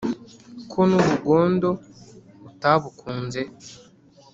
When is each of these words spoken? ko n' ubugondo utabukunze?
ko 0.71 0.79
n' 0.89 0.95
ubugondo 0.99 1.69
utabukunze? 2.49 3.41